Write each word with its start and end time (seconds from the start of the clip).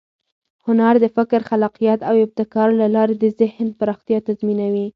هنر 0.65 0.93
د 1.03 1.05
فکر، 1.15 1.39
خلاقیت 1.49 1.99
او 2.09 2.15
ابتکار 2.25 2.69
له 2.81 2.87
لارې 2.95 3.15
د 3.19 3.25
ذهن 3.39 3.67
پراختیا 3.79 4.17
تضمینوي. 4.27 4.87